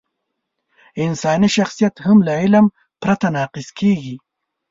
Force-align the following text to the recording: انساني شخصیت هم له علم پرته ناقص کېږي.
انساني 1.03 1.47
شخصیت 1.57 1.93
هم 2.05 2.17
له 2.25 2.33
علم 2.41 2.65
پرته 3.01 3.27
ناقص 3.35 3.67
کېږي. 3.79 4.15